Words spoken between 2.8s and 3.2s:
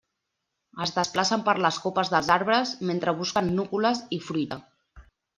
mentre